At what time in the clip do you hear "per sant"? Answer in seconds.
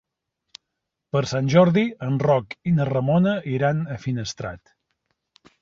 1.15-1.51